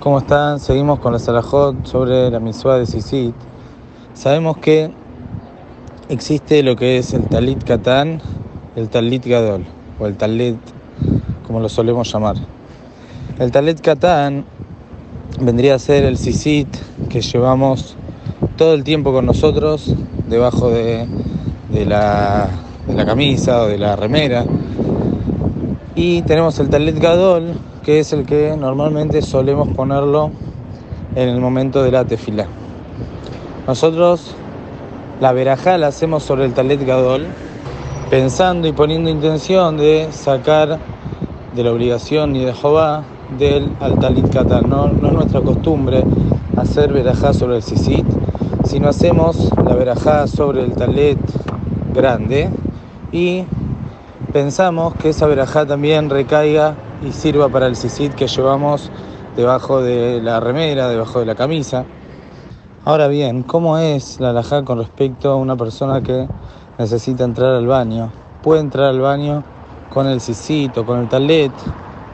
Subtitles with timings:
[0.00, 0.60] ¿Cómo están?
[0.60, 3.34] Seguimos con la Salahot sobre la misua de Sisit.
[4.14, 4.90] Sabemos que
[6.10, 8.20] existe lo que es el Talit Katán,
[8.76, 9.64] el Talit Gadol,
[9.98, 10.58] o el Talit,
[11.46, 12.36] como lo solemos llamar.
[13.38, 14.44] El Talit Katán
[15.40, 16.68] vendría a ser el Sisit
[17.08, 17.96] que llevamos
[18.56, 19.94] todo el tiempo con nosotros,
[20.28, 21.06] debajo de,
[21.86, 22.50] la,
[22.86, 24.44] de la camisa o de la remera.
[25.96, 30.30] Y tenemos el Talit Gadol, que es el que normalmente solemos ponerlo
[31.14, 32.46] en el momento de la tefila.
[33.66, 34.34] Nosotros
[35.20, 37.26] la verajá la hacemos sobre el talet gadol,
[38.10, 40.78] pensando y poniendo intención de sacar
[41.54, 43.04] de la obligación y de Jehová
[43.38, 44.26] del al talit.
[44.68, 46.04] No, no es nuestra costumbre
[46.56, 48.04] hacer verajá sobre el sisit,
[48.64, 51.18] sino hacemos la verajá sobre el talet
[51.94, 52.50] grande
[53.10, 53.44] y
[54.36, 58.90] pensamos que esa verajá también recaiga y sirva para el sisit que llevamos
[59.34, 61.86] debajo de la remera, debajo de la camisa.
[62.84, 66.28] Ahora bien, ¿cómo es la alajá con respecto a una persona que
[66.76, 68.12] necesita entrar al baño?
[68.42, 69.42] ¿Puede entrar al baño
[69.88, 71.52] con el sisit o con el talet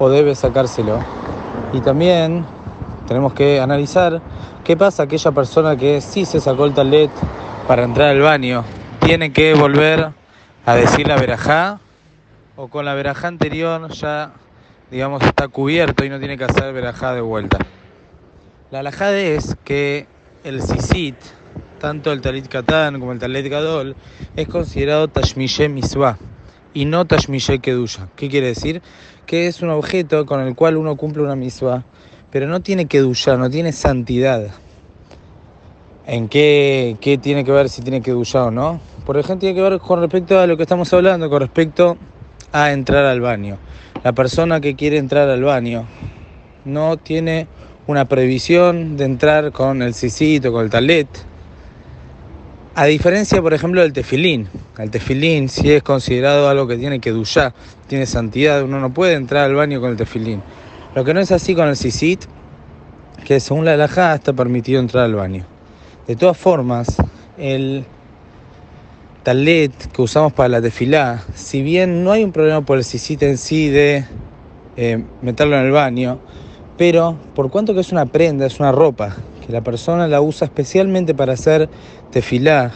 [0.00, 0.98] o debe sacárselo?
[1.72, 2.44] Y también
[3.06, 4.20] tenemos que analizar
[4.64, 7.12] qué pasa aquella persona que sí se sacó el talet
[7.68, 8.64] para entrar al baño.
[8.98, 10.10] ¿Tiene que volver
[10.66, 11.78] a decir la verajá
[12.58, 14.32] o con la verajá anterior ya
[14.90, 17.58] digamos, está cubierto y no tiene que hacer verajá de vuelta.
[18.70, 20.06] La alajá es que
[20.44, 21.14] el sisit,
[21.78, 23.94] tanto el talit katán como el talit gadol,
[24.34, 26.18] es considerado tashmishe miswa
[26.74, 28.08] y no tashmishe kedusha.
[28.16, 28.82] ¿Qué quiere decir?
[29.24, 31.84] Que es un objeto con el cual uno cumple una miswa,
[32.30, 34.48] pero no tiene kedusha, no tiene santidad.
[36.06, 38.80] ¿En qué, qué tiene que ver si tiene kedusha o no?
[39.06, 41.98] Por ejemplo, tiene que ver con respecto a lo que estamos hablando, con respecto
[42.52, 43.58] a entrar al baño
[44.04, 45.86] la persona que quiere entrar al baño
[46.64, 47.48] no tiene
[47.86, 51.08] una previsión de entrar con el sisito, con el talet.
[52.74, 54.48] A diferencia, por ejemplo, del tefilín.
[54.78, 57.54] El tefilín, si es considerado algo que tiene que duchar,
[57.88, 60.42] tiene santidad, uno no puede entrar al baño con el tefilín.
[60.94, 62.24] Lo que no es así con el sisit,
[63.24, 65.44] que según la alajá está permitido entrar al baño.
[66.06, 66.96] De todas formas,
[67.36, 67.84] el
[69.28, 73.26] talet que usamos para la tefilá, si bien no hay un problema por el sisita
[73.26, 74.06] en sí de
[74.78, 76.18] eh, meterlo en el baño,
[76.78, 80.46] pero por cuanto que es una prenda, es una ropa, que la persona la usa
[80.46, 81.68] especialmente para hacer
[82.10, 82.72] tefilá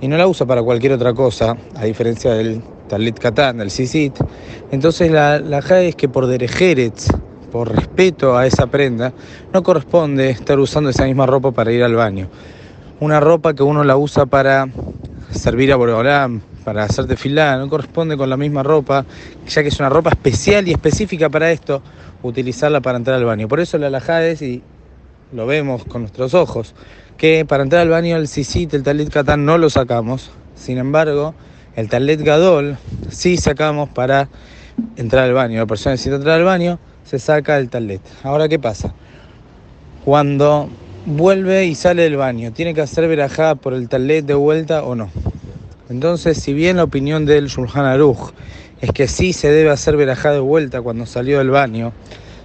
[0.00, 4.18] y no la usa para cualquier otra cosa, a diferencia del talet katán, del sisit,
[4.72, 7.06] entonces la, la es que por derejeretz,
[7.52, 9.12] por respeto a esa prenda,
[9.52, 12.28] no corresponde estar usando esa misma ropa para ir al baño.
[12.98, 14.66] Una ropa que uno la usa para
[15.32, 19.04] servir a Boreolam para hacerte filar, no corresponde con la misma ropa,
[19.46, 21.82] ya que es una ropa especial y específica para esto,
[22.22, 23.48] utilizarla para entrar al baño.
[23.48, 24.62] Por eso la alajá es, y
[25.32, 26.74] lo vemos con nuestros ojos,
[27.16, 31.34] que para entrar al baño el sisit, el talit katán no lo sacamos, sin embargo,
[31.74, 32.76] el talit gadol
[33.10, 34.28] sí sacamos para
[34.96, 35.58] entrar al baño.
[35.58, 38.02] La persona necesita entrar al baño, se saca el talit.
[38.22, 38.94] Ahora, ¿qué pasa?
[40.04, 40.68] Cuando
[41.04, 44.94] vuelve y sale del baño, ¿tiene que hacer verajá por el talet de vuelta o
[44.94, 45.10] no?
[45.88, 48.32] Entonces, si bien la opinión del Shulchan Aruch
[48.80, 51.92] es que sí se debe hacer verajá de vuelta cuando salió del baño,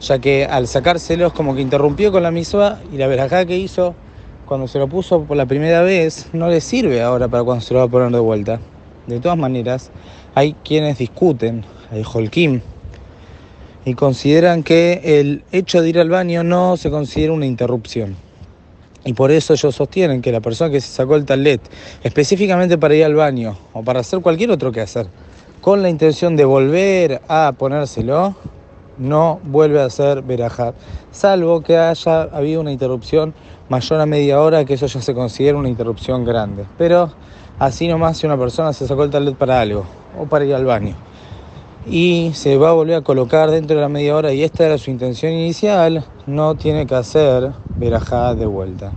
[0.00, 3.94] ya que al sacárselos como que interrumpió con la misma y la verajá que hizo
[4.46, 7.72] cuando se lo puso por la primera vez no le sirve ahora para cuando se
[7.72, 8.60] lo va a poner de vuelta.
[9.06, 9.90] De todas maneras,
[10.34, 12.60] hay quienes discuten, hay Holkim,
[13.86, 18.14] y consideran que el hecho de ir al baño no se considera una interrupción.
[19.04, 21.60] Y por eso ellos sostienen que la persona que se sacó el talet
[22.02, 25.06] específicamente para ir al baño o para hacer cualquier otro que hacer,
[25.60, 28.36] con la intención de volver a ponérselo,
[28.98, 30.74] no vuelve a hacer verajá,
[31.10, 33.34] salvo que haya habido una interrupción
[33.68, 36.64] mayor a media hora, que eso ya se considera una interrupción grande.
[36.78, 37.10] Pero
[37.58, 39.84] así nomás si una persona se sacó el talet para algo
[40.18, 40.94] o para ir al baño
[41.86, 44.78] y se va a volver a colocar dentro de la media hora y esta era
[44.78, 48.92] su intención inicial, no tiene que hacer verajá de vuelta.